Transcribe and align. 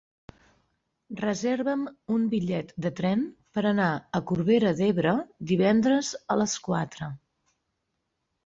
Reserva'm 1.17 1.83
un 2.15 2.23
bitllet 2.31 2.73
de 2.85 2.91
tren 3.01 3.21
per 3.59 3.65
anar 3.73 3.91
a 3.99 4.23
Corbera 4.33 4.73
d'Ebre 4.81 5.15
divendres 5.53 6.11
a 6.33 6.39
les 6.45 6.57
quatre. 6.71 7.13